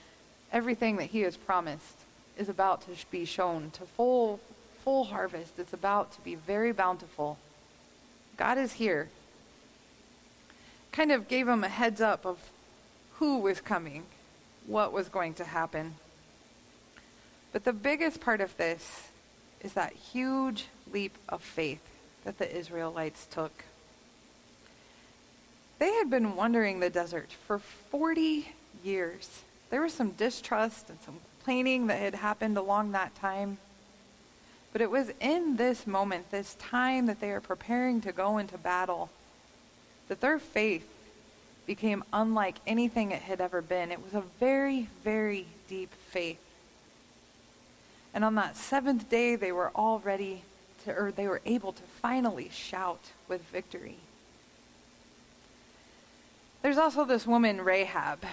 everything 0.53 0.97
that 0.97 1.07
he 1.07 1.23
has 1.23 1.37
promised 1.37 1.99
is 2.37 2.49
about 2.49 2.83
to 2.83 2.91
be 3.11 3.25
shown 3.25 3.71
to 3.73 3.83
full, 3.85 4.39
full 4.85 5.05
harvest. 5.05 5.59
It's 5.59 5.73
about 5.73 6.13
to 6.13 6.21
be 6.21 6.35
very 6.35 6.73
bountiful. 6.73 7.39
God 8.37 8.59
is 8.59 8.75
here 8.75 9.09
kind 10.95 11.11
of 11.11 11.27
gave 11.27 11.47
them 11.47 11.65
a 11.65 11.69
heads 11.69 12.01
up 12.01 12.25
of 12.25 12.39
who 13.15 13.39
was 13.39 13.61
coming, 13.61 14.05
what 14.65 14.93
was 14.93 15.09
going 15.09 15.35
to 15.35 15.45
happen. 15.45 15.97
But 17.53 17.65
the 17.65 17.73
biggest 17.73 18.21
part 18.21 18.41
of 18.41 18.57
this 18.57 19.09
is 19.61 19.73
that 19.73 19.93
huge 19.93 20.67
leap 20.93 21.19
of 21.29 21.43
faith 21.43 21.81
that 22.25 22.39
the 22.39 22.57
Israelites 22.57 23.27
took. 23.31 23.65
They 25.79 25.93
had 25.93 26.11
been 26.11 26.37
wandering 26.37 26.81
the 26.81 26.91
desert 26.91 27.31
for 27.47 27.59
40 27.59 28.53
years. 28.83 29.43
There 29.71 29.83
was 29.83 29.93
some 29.93 30.13
distrust 30.13 30.89
and 30.89 30.99
some 31.05 31.19
complaining 31.45 31.89
that 31.89 31.99
had 31.99 32.15
happened 32.15 32.57
along 32.57 32.93
that 32.93 33.15
time. 33.17 33.59
But 34.73 34.81
it 34.81 34.91
was 34.91 35.13
in 35.21 35.57
this 35.57 35.87
moment, 35.87 36.31
this 36.31 36.55
time 36.55 37.07
that 37.07 37.21
they 37.21 37.31
are 37.31 37.41
preparing 37.41 38.01
to 38.01 38.13
go 38.13 38.39
into 38.39 38.57
battle, 38.57 39.11
that 40.09 40.21
their 40.21 40.39
faith 40.39 40.89
became 41.67 42.03
unlike 42.13 42.57
anything 42.67 43.11
it 43.11 43.23
had 43.23 43.41
ever 43.41 43.61
been. 43.63 43.93
It 43.93 44.03
was 44.03 44.15
a 44.15 44.23
very, 44.41 44.89
very 45.03 45.47
deep 45.69 45.93
faith. 46.11 46.41
And 48.13 48.25
on 48.25 48.35
that 48.37 48.57
seventh 48.57 49.09
day, 49.11 49.37
they 49.37 49.53
were 49.53 49.71
all 49.75 49.99
ready 49.99 50.43
to, 50.85 50.95
or 50.97 51.13
they 51.13 51.27
were 51.27 51.41
able 51.45 51.73
to 51.73 51.83
finally 52.01 52.51
shout 52.53 53.01
with 53.29 53.43
victory. 53.51 53.97
There's 56.63 56.79
also 56.79 57.05
this 57.05 57.27
woman, 57.27 57.61
Rahab. 57.61 58.25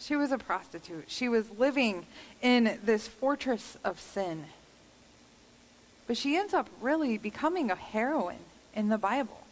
She 0.00 0.16
was 0.16 0.32
a 0.32 0.38
prostitute. 0.38 1.04
She 1.06 1.28
was 1.28 1.48
living 1.58 2.06
in 2.42 2.78
this 2.84 3.06
fortress 3.06 3.76
of 3.84 4.00
sin. 4.00 4.46
But 6.06 6.16
she 6.16 6.36
ends 6.36 6.52
up 6.52 6.68
really 6.80 7.16
becoming 7.16 7.70
a 7.70 7.76
heroine 7.76 8.44
in 8.74 8.88
the 8.88 8.98
Bible. 8.98 9.42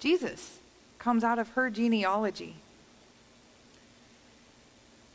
Jesus 0.00 0.58
comes 0.98 1.22
out 1.22 1.38
of 1.38 1.50
her 1.50 1.70
genealogy. 1.70 2.56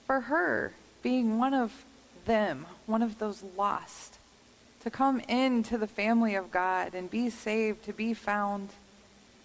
For 0.07 0.21
her, 0.21 0.73
being 1.03 1.37
one 1.37 1.53
of 1.53 1.83
them, 2.25 2.65
one 2.85 3.01
of 3.01 3.19
those 3.19 3.43
lost, 3.57 4.18
to 4.83 4.89
come 4.89 5.19
into 5.21 5.77
the 5.77 5.87
family 5.87 6.35
of 6.35 6.51
God 6.51 6.93
and 6.93 7.09
be 7.09 7.29
saved, 7.29 7.83
to 7.83 7.93
be 7.93 8.13
found, 8.13 8.69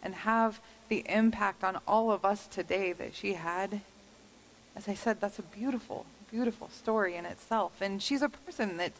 and 0.02 0.14
have 0.14 0.60
the 0.88 1.04
impact 1.08 1.64
on 1.64 1.78
all 1.88 2.10
of 2.10 2.24
us 2.24 2.46
today 2.46 2.92
that 2.92 3.14
she 3.14 3.34
had. 3.34 3.80
As 4.76 4.88
I 4.88 4.94
said, 4.94 5.20
that's 5.20 5.38
a 5.38 5.42
beautiful, 5.42 6.06
beautiful 6.30 6.68
story 6.68 7.16
in 7.16 7.26
itself. 7.26 7.80
And 7.80 8.02
she's 8.02 8.22
a 8.22 8.28
person 8.28 8.76
that 8.76 8.92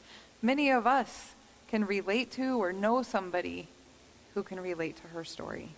many 0.42 0.70
of 0.70 0.86
us 0.86 1.34
can 1.68 1.86
relate 1.86 2.30
to 2.32 2.62
or 2.62 2.72
know 2.72 3.02
somebody 3.02 3.68
who 4.34 4.42
can 4.42 4.60
relate 4.60 4.96
to 4.96 5.08
her 5.08 5.24
story. 5.24 5.70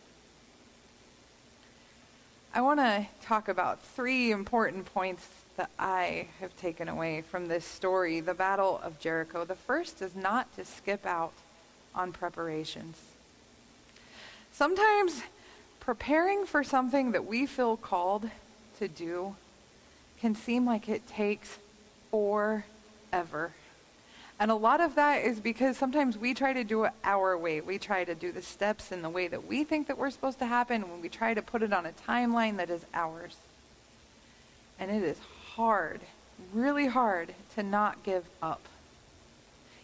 I 2.54 2.62
want 2.62 2.80
to 2.80 3.06
talk 3.20 3.48
about 3.48 3.82
three 3.82 4.30
important 4.30 4.86
points 4.86 5.26
that 5.56 5.70
I 5.78 6.28
have 6.40 6.56
taken 6.56 6.88
away 6.88 7.22
from 7.22 7.48
this 7.48 7.64
story, 7.64 8.20
the 8.20 8.34
Battle 8.34 8.80
of 8.82 8.98
Jericho. 8.98 9.44
The 9.44 9.54
first 9.54 10.02
is 10.02 10.14
not 10.14 10.54
to 10.56 10.64
skip 10.64 11.04
out 11.06 11.32
on 11.94 12.12
preparations. 12.12 12.96
Sometimes 14.52 15.22
preparing 15.80 16.46
for 16.46 16.64
something 16.64 17.12
that 17.12 17.26
we 17.26 17.46
feel 17.46 17.76
called 17.76 18.30
to 18.78 18.88
do 18.88 19.36
can 20.20 20.34
seem 20.34 20.66
like 20.66 20.88
it 20.88 21.06
takes 21.06 21.58
forever. 22.10 23.52
And 24.38 24.50
a 24.50 24.54
lot 24.54 24.80
of 24.80 24.94
that 24.96 25.24
is 25.24 25.40
because 25.40 25.78
sometimes 25.78 26.18
we 26.18 26.34
try 26.34 26.52
to 26.52 26.64
do 26.64 26.84
it 26.84 26.92
our 27.04 27.38
way. 27.38 27.60
We 27.62 27.78
try 27.78 28.04
to 28.04 28.14
do 28.14 28.32
the 28.32 28.42
steps 28.42 28.92
in 28.92 29.00
the 29.00 29.08
way 29.08 29.28
that 29.28 29.46
we 29.46 29.64
think 29.64 29.86
that 29.86 29.96
we're 29.96 30.10
supposed 30.10 30.38
to 30.40 30.46
happen 30.46 30.90
when 30.90 31.00
we 31.00 31.08
try 31.08 31.32
to 31.32 31.40
put 31.40 31.62
it 31.62 31.72
on 31.72 31.86
a 31.86 31.92
timeline 31.92 32.58
that 32.58 32.68
is 32.68 32.84
ours. 32.92 33.36
And 34.78 34.90
it 34.90 35.02
is 35.02 35.16
hard, 35.56 36.00
really 36.52 36.86
hard 36.86 37.34
to 37.54 37.62
not 37.62 38.02
give 38.02 38.24
up. 38.42 38.60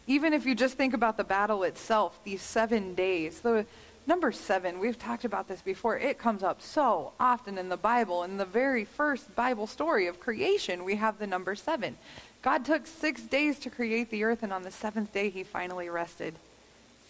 Even 0.06 0.34
if 0.34 0.44
you 0.44 0.54
just 0.54 0.76
think 0.76 0.92
about 0.92 1.16
the 1.16 1.24
battle 1.24 1.62
itself, 1.62 2.18
these 2.24 2.42
seven 2.42 2.94
days, 2.94 3.40
the 3.40 3.64
number 4.06 4.32
seven, 4.32 4.80
we've 4.80 4.98
talked 4.98 5.24
about 5.24 5.48
this 5.48 5.62
before, 5.62 5.96
it 5.96 6.18
comes 6.18 6.42
up 6.42 6.60
so 6.60 7.12
often 7.18 7.56
in 7.56 7.70
the 7.70 7.76
Bible. 7.76 8.22
In 8.22 8.36
the 8.36 8.44
very 8.44 8.84
first 8.84 9.34
Bible 9.34 9.66
story 9.66 10.06
of 10.06 10.20
creation, 10.20 10.84
we 10.84 10.96
have 10.96 11.18
the 11.18 11.26
number 11.26 11.54
seven. 11.54 11.96
God 12.42 12.64
took 12.64 12.86
six 12.86 13.22
days 13.22 13.58
to 13.60 13.70
create 13.70 14.10
the 14.10 14.24
earth, 14.24 14.42
and 14.42 14.52
on 14.52 14.64
the 14.64 14.70
seventh 14.70 15.12
day, 15.12 15.30
he 15.30 15.42
finally 15.42 15.88
rested. 15.88 16.34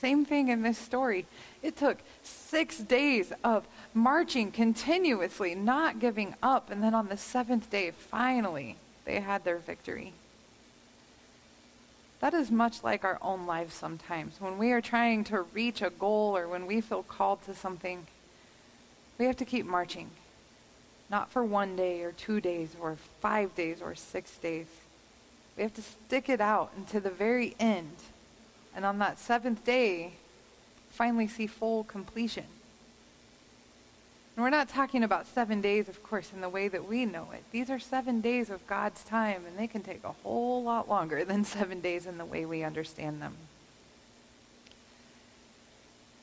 Same 0.01 0.25
thing 0.25 0.49
in 0.49 0.63
this 0.63 0.79
story. 0.79 1.27
It 1.63 1.77
took 1.77 1.99
six 2.23 2.79
days 2.79 3.33
of 3.43 3.67
marching 3.95 4.51
continuously, 4.51 5.55
not 5.55 5.99
giving 5.99 6.35
up, 6.43 6.71
and 6.71 6.83
then 6.83 6.95
on 6.95 7.09
the 7.09 7.17
seventh 7.17 7.71
day, 7.71 7.91
finally, 7.91 8.77
they 9.05 9.21
had 9.21 9.45
their 9.45 9.59
victory. 9.59 10.13
That 12.21 12.35
is 12.35 12.51
much 12.51 12.85
like 12.85 13.05
our 13.05 13.19
own 13.21 13.47
lives 13.47 13.75
sometimes. 13.75 14.41
When 14.41 14.57
we 14.57 14.71
are 14.71 14.81
trying 14.81 15.25
to 15.25 15.43
reach 15.43 15.83
a 15.83 15.91
goal 15.91 16.37
or 16.37 16.47
when 16.47 16.67
we 16.67 16.81
feel 16.81 17.03
called 17.03 17.43
to 17.47 17.55
something, 17.55 18.07
we 19.19 19.25
have 19.25 19.37
to 19.39 19.45
keep 19.45 19.67
marching. 19.67 20.11
Not 21.11 21.31
for 21.31 21.45
one 21.45 21.75
day 21.75 22.03
or 22.03 22.13
two 22.13 22.41
days 22.41 22.77
or 22.81 22.97
five 23.21 23.55
days 23.57 23.83
or 23.83 23.95
six 23.97 24.37
days. 24.39 24.67
We 25.57 25.65
have 25.65 25.75
to 25.75 25.83
stick 25.83 26.29
it 26.29 26.41
out 26.41 26.71
until 26.77 27.01
the 27.01 27.11
very 27.11 27.57
end. 27.59 27.97
And 28.75 28.85
on 28.85 28.99
that 29.01 29.19
seventh 29.19 29.65
day, 29.65 30.13
finally 30.91 31.27
see 31.27 31.47
full 31.47 31.85
completion. 31.85 32.47
And 34.35 34.43
we're 34.43 34.51
not 34.51 34.69
talking 34.69 35.05
about 35.05 35.27
seven 35.27 35.61
days, 35.61 35.89
of 35.89 36.03
course, 36.03 36.33
in 36.33 36.41
the 36.41 36.49
way 36.49 36.69
that 36.69 36.89
we 36.89 37.05
know 37.05 37.29
it. 37.35 37.45
These 37.53 37.69
are 37.69 37.79
seven 37.79 38.23
days 38.23 38.49
of 38.49 38.67
God's 38.67 39.05
time, 39.05 39.45
and 39.47 39.59
they 39.59 39.67
can 39.67 39.83
take 39.83 40.03
a 40.05 40.13
whole 40.23 40.63
lot 40.63 40.89
longer 40.89 41.25
than 41.25 41.45
seven 41.45 41.81
days 41.81 42.07
in 42.07 42.17
the 42.17 42.25
way 42.25 42.47
we 42.47 42.63
understand 42.63 43.21
them. 43.21 43.35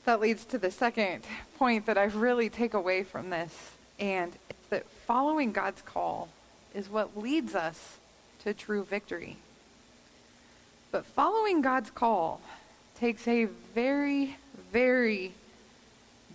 That 0.05 0.19
leads 0.19 0.43
to 0.45 0.57
the 0.57 0.71
second 0.71 1.23
point 1.57 1.85
that 1.85 1.97
I 1.97 2.05
really 2.05 2.49
take 2.49 2.73
away 2.73 3.03
from 3.03 3.29
this, 3.29 3.53
and 3.99 4.31
that 4.71 4.89
following 5.05 5.51
God's 5.51 5.83
call 5.83 6.29
is 6.73 6.89
what 6.89 7.15
leads 7.15 7.53
us 7.53 7.97
to 8.43 8.55
true 8.55 8.83
victory. 8.83 9.37
But 10.91 11.05
following 11.05 11.61
God's 11.61 11.91
call 11.91 12.41
takes 12.99 13.27
a 13.27 13.45
very, 13.75 14.37
very 14.71 15.33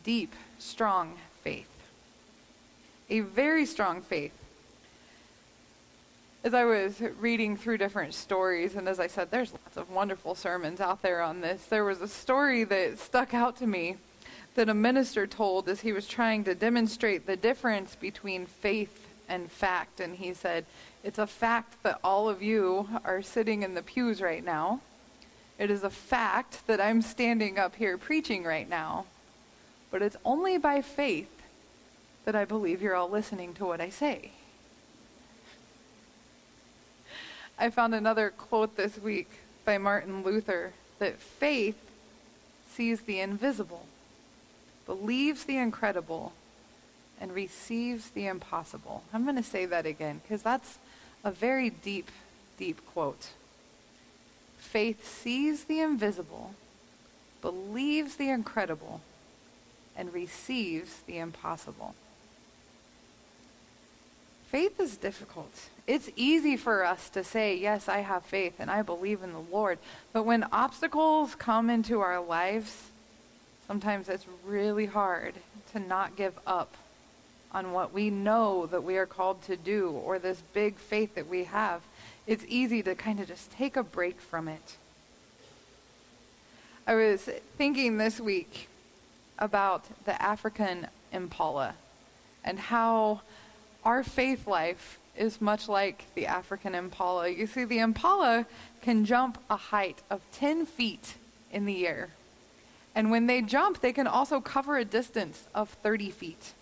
deep, 0.04 0.34
strong 0.60 1.14
faith. 1.44 1.68
A 3.10 3.20
very 3.20 3.66
strong 3.66 4.00
faith. 4.00 4.32
As 6.42 6.54
I 6.54 6.64
was 6.64 7.00
reading 7.20 7.56
through 7.56 7.78
different 7.78 8.14
stories, 8.14 8.74
and 8.74 8.88
as 8.88 8.98
I 8.98 9.06
said, 9.06 9.30
there's 9.30 9.52
lots 9.52 9.76
of 9.76 9.90
wonderful 9.90 10.34
sermons 10.34 10.80
out 10.80 11.02
there 11.02 11.22
on 11.22 11.42
this, 11.42 11.66
there 11.66 11.84
was 11.84 12.00
a 12.00 12.08
story 12.08 12.64
that 12.64 12.98
stuck 12.98 13.34
out 13.34 13.56
to 13.58 13.66
me 13.66 13.96
that 14.54 14.68
a 14.68 14.74
minister 14.74 15.26
told 15.26 15.68
as 15.68 15.80
he 15.80 15.92
was 15.92 16.06
trying 16.06 16.44
to 16.44 16.54
demonstrate 16.54 17.26
the 17.26 17.36
difference 17.36 17.94
between 17.94 18.46
faith 18.46 19.06
and 19.28 19.50
fact. 19.50 20.00
And 20.00 20.16
he 20.16 20.32
said, 20.32 20.64
It's 21.02 21.18
a 21.18 21.26
fact 21.26 21.82
that 21.82 21.98
all 22.04 22.28
of 22.28 22.42
you 22.42 22.88
are 23.04 23.22
sitting 23.22 23.62
in 23.62 23.74
the 23.74 23.82
pews 23.82 24.20
right 24.20 24.44
now. 24.44 24.80
It 25.58 25.70
is 25.70 25.84
a 25.84 25.90
fact 25.90 26.66
that 26.66 26.80
I'm 26.80 27.02
standing 27.02 27.58
up 27.58 27.76
here 27.76 27.98
preaching 27.98 28.44
right 28.44 28.68
now. 28.68 29.06
But 29.90 30.02
it's 30.02 30.16
only 30.24 30.58
by 30.58 30.82
faith 30.82 31.33
that 32.24 32.34
I 32.34 32.44
believe 32.44 32.82
you're 32.82 32.94
all 32.94 33.10
listening 33.10 33.54
to 33.54 33.64
what 33.64 33.80
I 33.80 33.88
say. 33.88 34.30
I 37.58 37.70
found 37.70 37.94
another 37.94 38.30
quote 38.30 38.76
this 38.76 38.98
week 38.98 39.30
by 39.64 39.78
Martin 39.78 40.22
Luther 40.22 40.72
that 40.98 41.18
faith 41.18 41.76
sees 42.68 43.02
the 43.02 43.20
invisible 43.20 43.86
believes 44.86 45.44
the 45.44 45.56
incredible, 45.56 46.32
and 47.20 47.32
receives 47.32 48.10
the 48.10 48.26
impossible. 48.26 49.02
I'm 49.12 49.24
going 49.24 49.36
to 49.36 49.42
say 49.42 49.66
that 49.66 49.86
again 49.86 50.20
because 50.22 50.42
that's 50.42 50.78
a 51.22 51.30
very 51.30 51.70
deep, 51.70 52.10
deep 52.58 52.84
quote. 52.92 53.28
Faith 54.58 55.06
sees 55.06 55.64
the 55.64 55.80
invisible, 55.80 56.54
believes 57.40 58.16
the 58.16 58.30
incredible, 58.30 59.00
and 59.96 60.12
receives 60.12 61.02
the 61.06 61.18
impossible. 61.18 61.94
Faith 64.54 64.78
is 64.78 64.96
difficult. 64.96 65.50
It's 65.86 66.10
easy 66.14 66.56
for 66.56 66.84
us 66.84 67.08
to 67.10 67.24
say, 67.24 67.56
Yes, 67.56 67.88
I 67.88 67.98
have 67.98 68.24
faith 68.24 68.54
and 68.60 68.70
I 68.70 68.82
believe 68.82 69.22
in 69.22 69.32
the 69.32 69.40
Lord. 69.40 69.78
But 70.12 70.24
when 70.24 70.46
obstacles 70.52 71.34
come 71.34 71.68
into 71.68 72.00
our 72.00 72.20
lives, 72.20 72.90
Sometimes 73.66 74.08
it's 74.08 74.26
really 74.44 74.86
hard 74.86 75.34
to 75.72 75.78
not 75.78 76.16
give 76.16 76.38
up 76.46 76.76
on 77.52 77.72
what 77.72 77.94
we 77.94 78.10
know 78.10 78.66
that 78.66 78.84
we 78.84 78.96
are 78.96 79.06
called 79.06 79.42
to 79.42 79.56
do 79.56 79.90
or 79.90 80.18
this 80.18 80.42
big 80.52 80.76
faith 80.76 81.14
that 81.14 81.28
we 81.28 81.44
have. 81.44 81.80
It's 82.26 82.44
easy 82.46 82.82
to 82.82 82.94
kind 82.94 83.20
of 83.20 83.28
just 83.28 83.50
take 83.52 83.76
a 83.76 83.82
break 83.82 84.20
from 84.20 84.48
it. 84.48 84.76
I 86.86 86.94
was 86.94 87.28
thinking 87.56 87.96
this 87.96 88.20
week 88.20 88.68
about 89.38 89.84
the 90.04 90.20
African 90.20 90.88
impala 91.10 91.74
and 92.44 92.58
how 92.58 93.22
our 93.84 94.02
faith 94.02 94.46
life 94.46 94.98
is 95.16 95.40
much 95.40 95.68
like 95.68 96.06
the 96.14 96.26
African 96.26 96.74
impala. 96.74 97.28
You 97.28 97.46
see, 97.46 97.64
the 97.64 97.78
impala 97.78 98.46
can 98.82 99.04
jump 99.04 99.38
a 99.48 99.56
height 99.56 100.02
of 100.10 100.20
10 100.32 100.66
feet 100.66 101.14
in 101.52 101.66
the 101.66 101.86
air. 101.86 102.10
And 102.94 103.10
when 103.10 103.26
they 103.26 103.42
jump, 103.42 103.80
they 103.80 103.92
can 103.92 104.06
also 104.06 104.40
cover 104.40 104.76
a 104.76 104.84
distance 104.84 105.46
of 105.54 105.68
30 105.68 106.10
feet. 106.10 106.54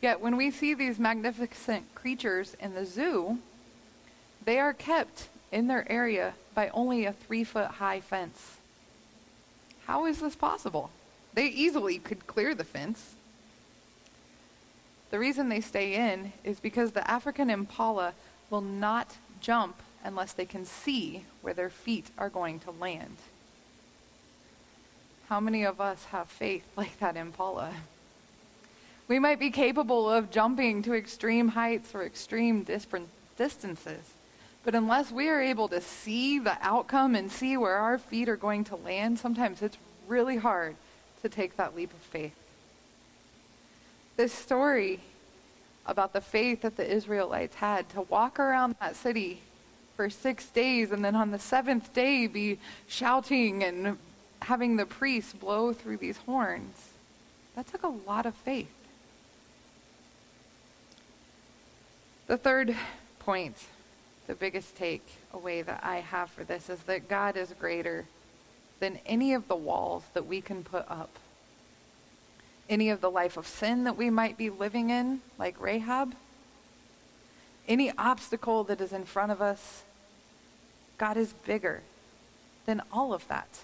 Yet 0.00 0.20
when 0.20 0.36
we 0.36 0.50
see 0.50 0.74
these 0.74 0.98
magnificent 0.98 1.94
creatures 1.94 2.56
in 2.60 2.74
the 2.74 2.84
zoo, 2.84 3.38
they 4.44 4.58
are 4.58 4.72
kept 4.72 5.28
in 5.50 5.66
their 5.66 5.90
area 5.90 6.34
by 6.54 6.68
only 6.68 7.04
a 7.04 7.12
three 7.12 7.44
foot 7.44 7.66
high 7.66 8.00
fence. 8.00 8.58
How 9.86 10.06
is 10.06 10.20
this 10.20 10.36
possible? 10.36 10.90
They 11.34 11.46
easily 11.46 11.98
could 11.98 12.26
clear 12.26 12.54
the 12.54 12.64
fence. 12.64 13.14
The 15.10 15.18
reason 15.18 15.48
they 15.48 15.60
stay 15.60 15.94
in 15.94 16.32
is 16.44 16.60
because 16.60 16.92
the 16.92 17.08
African 17.10 17.48
impala 17.48 18.12
will 18.50 18.60
not 18.60 19.16
jump 19.40 19.80
unless 20.04 20.32
they 20.32 20.44
can 20.44 20.64
see 20.64 21.24
where 21.42 21.54
their 21.54 21.70
feet 21.70 22.10
are 22.18 22.28
going 22.28 22.60
to 22.60 22.70
land. 22.70 23.16
How 25.28 25.40
many 25.40 25.64
of 25.64 25.80
us 25.80 26.04
have 26.06 26.28
faith 26.28 26.64
like 26.76 26.98
that 27.00 27.16
impala? 27.16 27.72
We 29.06 29.18
might 29.18 29.38
be 29.38 29.50
capable 29.50 30.10
of 30.10 30.30
jumping 30.30 30.82
to 30.82 30.94
extreme 30.94 31.48
heights 31.48 31.94
or 31.94 32.02
extreme 32.02 32.66
distances, 33.36 34.12
but 34.64 34.74
unless 34.74 35.10
we 35.10 35.30
are 35.30 35.40
able 35.40 35.68
to 35.68 35.80
see 35.80 36.38
the 36.38 36.58
outcome 36.60 37.14
and 37.14 37.32
see 37.32 37.56
where 37.56 37.76
our 37.76 37.96
feet 37.96 38.28
are 38.28 38.36
going 38.36 38.64
to 38.64 38.76
land, 38.76 39.18
sometimes 39.18 39.62
it's 39.62 39.78
really 40.06 40.36
hard 40.36 40.76
to 41.22 41.28
take 41.30 41.56
that 41.56 41.74
leap 41.74 41.92
of 41.92 42.00
faith. 42.00 42.34
This 44.18 44.32
story 44.32 44.98
about 45.86 46.12
the 46.12 46.20
faith 46.20 46.62
that 46.62 46.76
the 46.76 46.84
Israelites 46.84 47.54
had 47.54 47.88
to 47.90 48.00
walk 48.02 48.40
around 48.40 48.74
that 48.80 48.96
city 48.96 49.42
for 49.94 50.10
six 50.10 50.46
days 50.46 50.90
and 50.90 51.04
then 51.04 51.14
on 51.14 51.30
the 51.30 51.38
seventh 51.38 51.92
day 51.92 52.26
be 52.26 52.58
shouting 52.88 53.62
and 53.62 53.96
having 54.42 54.74
the 54.74 54.86
priests 54.86 55.32
blow 55.32 55.72
through 55.72 55.98
these 55.98 56.16
horns, 56.16 56.88
that 57.54 57.68
took 57.68 57.84
a 57.84 57.94
lot 58.08 58.26
of 58.26 58.34
faith. 58.34 58.66
The 62.26 62.38
third 62.38 62.74
point, 63.20 63.66
the 64.26 64.34
biggest 64.34 64.76
take 64.76 65.06
away 65.32 65.62
that 65.62 65.84
I 65.84 65.98
have 65.98 66.28
for 66.30 66.42
this 66.42 66.68
is 66.68 66.80
that 66.82 67.08
God 67.08 67.36
is 67.36 67.54
greater 67.60 68.04
than 68.80 68.98
any 69.06 69.32
of 69.32 69.46
the 69.46 69.54
walls 69.54 70.02
that 70.14 70.26
we 70.26 70.40
can 70.40 70.64
put 70.64 70.90
up. 70.90 71.20
Any 72.68 72.90
of 72.90 73.00
the 73.00 73.10
life 73.10 73.36
of 73.36 73.46
sin 73.46 73.84
that 73.84 73.96
we 73.96 74.10
might 74.10 74.36
be 74.36 74.50
living 74.50 74.90
in, 74.90 75.20
like 75.38 75.60
Rahab, 75.60 76.14
any 77.66 77.92
obstacle 77.96 78.64
that 78.64 78.80
is 78.80 78.92
in 78.92 79.04
front 79.04 79.32
of 79.32 79.42
us, 79.42 79.84
God 80.96 81.16
is 81.16 81.32
bigger 81.44 81.82
than 82.66 82.82
all 82.92 83.12
of 83.12 83.26
that. 83.28 83.60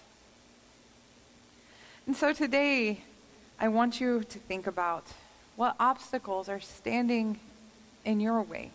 And 2.07 2.15
so 2.15 2.33
today, 2.33 3.01
I 3.59 3.69
want 3.69 4.01
you 4.01 4.25
to 4.25 4.39
think 4.39 4.67
about 4.67 5.07
what 5.57 5.77
obstacles 5.81 6.49
are 6.49 6.61
standing 6.61 7.39
in 8.05 8.21
your 8.21 8.43
way. 8.43 8.71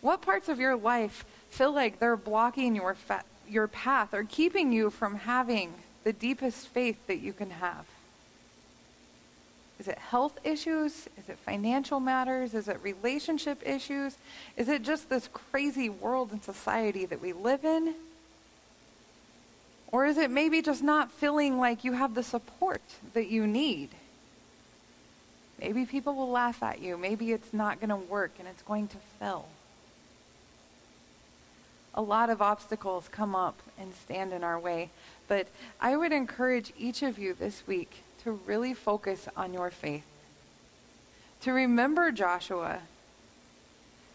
What 0.00 0.22
parts 0.22 0.48
of 0.48 0.58
your 0.58 0.76
life 0.76 1.24
feel 1.50 1.72
like 1.72 1.98
they're 1.98 2.16
blocking 2.16 2.74
your, 2.74 2.94
fa- 2.94 3.24
your 3.48 3.68
path 3.68 4.14
or 4.14 4.24
keeping 4.24 4.72
you 4.72 4.90
from 4.90 5.14
having 5.16 5.74
the 6.04 6.12
deepest 6.12 6.68
faith 6.68 7.06
that 7.06 7.18
you 7.18 7.32
can 7.32 7.50
have? 7.50 7.86
Is 9.80 9.88
it 9.88 9.98
health 9.98 10.38
issues? 10.44 11.08
Is 11.16 11.30
it 11.30 11.38
financial 11.38 12.00
matters? 12.00 12.52
Is 12.52 12.68
it 12.68 12.78
relationship 12.82 13.62
issues? 13.64 14.14
Is 14.58 14.68
it 14.68 14.82
just 14.82 15.08
this 15.08 15.30
crazy 15.32 15.88
world 15.88 16.32
and 16.32 16.44
society 16.44 17.06
that 17.06 17.22
we 17.22 17.32
live 17.32 17.64
in? 17.64 17.94
Or 19.90 20.04
is 20.04 20.18
it 20.18 20.30
maybe 20.30 20.60
just 20.60 20.82
not 20.82 21.10
feeling 21.10 21.58
like 21.58 21.82
you 21.82 21.92
have 21.92 22.14
the 22.14 22.22
support 22.22 22.82
that 23.14 23.28
you 23.28 23.46
need? 23.46 23.88
Maybe 25.58 25.86
people 25.86 26.14
will 26.14 26.30
laugh 26.30 26.62
at 26.62 26.82
you. 26.82 26.98
Maybe 26.98 27.32
it's 27.32 27.54
not 27.54 27.80
going 27.80 27.88
to 27.88 27.96
work 27.96 28.32
and 28.38 28.46
it's 28.46 28.62
going 28.62 28.86
to 28.88 28.98
fail. 29.18 29.48
A 31.94 32.02
lot 32.02 32.28
of 32.28 32.42
obstacles 32.42 33.08
come 33.10 33.34
up 33.34 33.58
and 33.78 33.94
stand 33.94 34.34
in 34.34 34.44
our 34.44 34.58
way. 34.58 34.90
But 35.26 35.48
I 35.80 35.96
would 35.96 36.12
encourage 36.12 36.74
each 36.76 37.02
of 37.02 37.18
you 37.18 37.32
this 37.32 37.66
week 37.66 38.02
to 38.24 38.32
really 38.46 38.74
focus 38.74 39.28
on 39.36 39.52
your 39.52 39.70
faith. 39.70 40.04
To 41.42 41.52
remember 41.52 42.10
Joshua. 42.12 42.80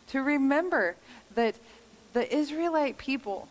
To 0.10 0.22
remember 0.22 0.96
that 1.34 1.56
the 2.14 2.34
Israelite 2.34 2.98
people 2.98 3.48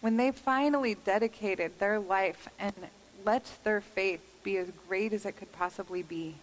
when 0.00 0.16
they 0.16 0.30
finally 0.30 0.94
dedicated 0.94 1.78
their 1.78 1.98
life 1.98 2.48
and 2.58 2.72
let 3.24 3.44
their 3.64 3.80
faith 3.80 4.20
be 4.42 4.56
as 4.56 4.68
great 4.88 5.12
as 5.12 5.26
it 5.26 5.36
could 5.36 5.52
possibly 5.52 6.02
be, 6.02 6.34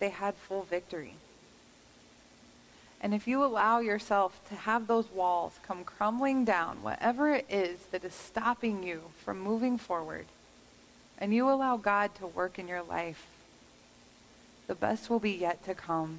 they 0.00 0.08
had 0.08 0.34
full 0.34 0.64
victory. 0.64 1.14
And 3.00 3.14
if 3.14 3.26
you 3.26 3.44
allow 3.44 3.80
yourself 3.80 4.40
to 4.48 4.54
have 4.54 4.86
those 4.86 5.10
walls 5.10 5.58
come 5.62 5.84
crumbling 5.84 6.44
down, 6.44 6.82
whatever 6.82 7.32
it 7.32 7.46
is 7.48 7.78
that 7.90 8.04
is 8.04 8.14
stopping 8.14 8.82
you 8.82 9.02
from 9.24 9.40
moving 9.40 9.78
forward, 9.78 10.26
and 11.22 11.32
you 11.32 11.48
allow 11.48 11.76
God 11.76 12.16
to 12.16 12.26
work 12.26 12.58
in 12.58 12.66
your 12.66 12.82
life, 12.82 13.24
the 14.66 14.74
best 14.74 15.08
will 15.08 15.20
be 15.20 15.30
yet 15.30 15.64
to 15.64 15.72
come. 15.72 16.18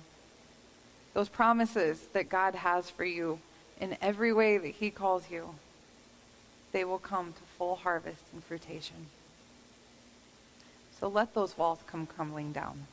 Those 1.13 1.27
promises 1.27 2.07
that 2.13 2.29
God 2.29 2.55
has 2.55 2.89
for 2.89 3.03
you 3.03 3.39
in 3.81 3.97
every 4.01 4.31
way 4.31 4.57
that 4.57 4.75
He 4.75 4.89
calls 4.89 5.29
you 5.29 5.55
they 6.71 6.83
will 6.83 6.99
come 6.99 7.33
to 7.33 7.41
full 7.57 7.75
harvest 7.75 8.23
and 8.33 8.43
fruition. 8.43 9.07
So 10.99 11.07
let 11.07 11.35
those 11.35 11.57
walls 11.57 11.79
come 11.85 12.07
crumbling 12.07 12.51
down. 12.51 12.87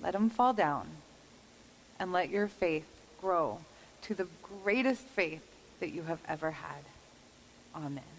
Let 0.00 0.14
them 0.14 0.30
fall 0.30 0.52
down, 0.52 0.88
and 2.00 2.12
let 2.12 2.30
your 2.30 2.48
faith 2.48 2.86
grow 3.20 3.60
to 4.02 4.14
the 4.14 4.26
greatest 4.42 5.02
faith 5.02 5.44
that 5.78 5.90
you 5.90 6.02
have 6.02 6.20
ever 6.26 6.50
had. 6.50 6.82
Amen. 7.76 8.13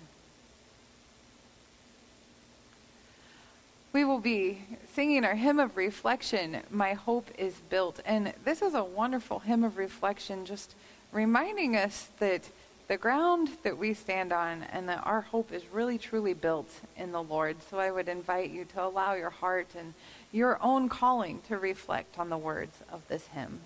We 3.95 4.03
will 4.03 4.19
be 4.19 4.61
singing 4.93 5.23
our 5.23 5.35
hymn 5.35 5.57
of 5.57 5.77
reflection, 5.77 6.63
My 6.69 6.95
Hope 6.95 7.29
is 7.37 7.61
Built. 7.69 8.01
And 8.05 8.33
this 8.43 8.61
is 8.61 8.73
a 8.73 8.83
wonderful 8.83 9.39
hymn 9.39 9.63
of 9.63 9.77
reflection, 9.77 10.43
just 10.43 10.75
reminding 11.13 11.77
us 11.77 12.09
that 12.19 12.49
the 12.89 12.97
ground 12.97 13.51
that 13.63 13.77
we 13.77 13.93
stand 13.93 14.33
on 14.33 14.63
and 14.63 14.89
that 14.89 14.99
our 15.05 15.21
hope 15.21 15.53
is 15.53 15.63
really 15.71 15.97
truly 15.97 16.33
built 16.33 16.69
in 16.97 17.13
the 17.13 17.23
Lord. 17.23 17.55
So 17.69 17.79
I 17.79 17.89
would 17.89 18.09
invite 18.09 18.49
you 18.49 18.65
to 18.65 18.83
allow 18.83 19.13
your 19.13 19.29
heart 19.29 19.69
and 19.79 19.93
your 20.33 20.61
own 20.61 20.89
calling 20.89 21.39
to 21.47 21.57
reflect 21.57 22.19
on 22.19 22.27
the 22.27 22.37
words 22.37 22.75
of 22.91 23.07
this 23.07 23.27
hymn. 23.27 23.61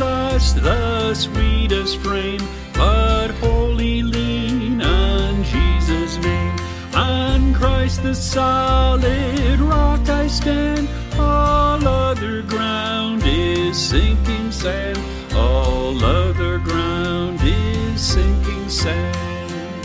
The 0.00 1.14
sweetest 1.14 1.98
frame, 1.98 2.40
but 2.72 3.28
wholly 3.40 4.02
lean 4.02 4.80
on 4.80 5.44
Jesus' 5.44 6.16
name. 6.18 6.56
On 6.94 7.52
Christ 7.52 8.02
the 8.02 8.14
solid 8.14 9.60
rock 9.60 10.08
I 10.08 10.26
stand, 10.26 10.88
all 11.18 11.86
other 11.86 12.42
ground 12.42 13.22
is 13.26 13.76
sinking 13.76 14.50
sand. 14.50 14.98
All 15.34 16.02
other 16.02 16.58
ground 16.58 17.40
is 17.42 18.00
sinking 18.00 18.68
sand. 18.68 19.84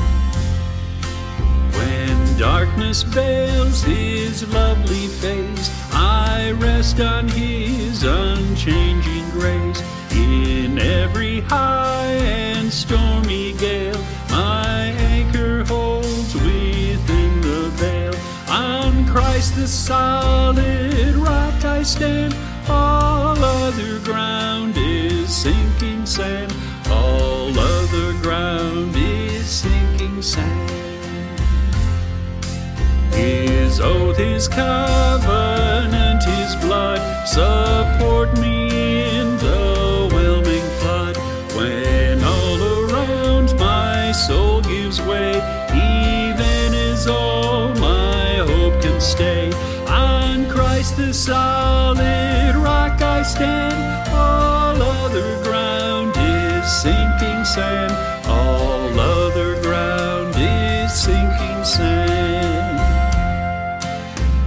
When 1.73 2.38
darkness 2.38 3.04
veils 3.04 3.84
his 3.84 4.47
lovely 4.54 5.08
face, 5.08 5.69
I 5.91 6.51
rest 6.51 7.01
on 7.01 7.28
his 7.28 8.04
unchanging 8.04 9.30
grace. 9.32 9.64
In 10.75 10.81
every 10.81 11.39
high 11.39 12.15
and 12.15 12.69
stormy 12.69 13.53
gale, 13.53 13.97
my 14.29 14.91
anchor 15.15 15.63
holds 15.63 16.33
within 16.33 17.39
the 17.39 17.69
veil. 17.79 18.13
On 18.49 19.07
Christ 19.07 19.55
the 19.55 19.69
solid 19.69 21.15
rock 21.15 21.63
I 21.63 21.81
stand, 21.81 22.35
all 22.67 23.41
other 23.41 23.99
ground 23.99 24.73
is 24.75 25.33
sinking 25.33 26.05
sand. 26.05 26.53
All 26.89 27.57
other 27.57 28.11
ground 28.21 28.97
is 28.97 29.45
sinking 29.45 30.21
sand. 30.21 31.39
His 33.13 33.79
oath, 33.79 34.17
His 34.17 34.49
covenant, 34.49 36.21
His 36.25 36.53
blood 36.57 36.99
support 37.29 38.38
me 38.41 38.54
stand. 53.35 54.09
All 54.13 54.81
other 54.81 55.43
ground 55.43 56.13
is 56.17 56.65
sinking 56.81 57.43
sand. 57.43 57.93
All 58.27 58.99
other 58.99 59.61
ground 59.61 60.33
is 60.37 60.93
sinking 60.93 61.63
sand. 61.63 62.79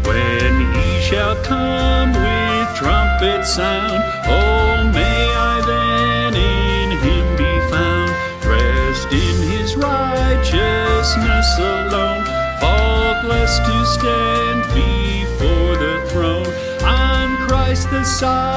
When 0.07 0.53
he 0.75 1.01
shall 1.01 1.37
come 1.45 2.13
with 2.13 2.69
trumpet 2.77 3.45
sound, 3.45 4.03
oh, 4.27 4.91
may 4.99 5.23
I 5.53 5.55
then 5.73 6.35
in 6.35 6.91
him 7.05 7.27
be 7.37 7.55
found, 7.71 8.11
dressed 8.41 9.13
in 9.13 9.37
his 9.53 9.77
righteousness 9.77 11.49
alone, 11.59 12.25
faultless 12.61 13.59
to 13.67 13.77
stand 13.97 14.61
before 14.73 15.77
the 15.85 15.97
throne. 16.11 16.53
On 16.83 17.37
Christ 17.47 17.91
the 17.91 18.05
Son. 18.05 18.48